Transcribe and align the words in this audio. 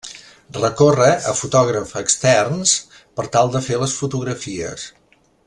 Recorre 0.55 1.09
a 1.31 1.33
fotògrafs 1.41 1.99
externs 2.01 2.73
per 3.19 3.27
tal 3.37 3.53
de 3.57 3.63
fer 3.67 3.79
les 3.85 3.95
fotografies. 4.01 4.89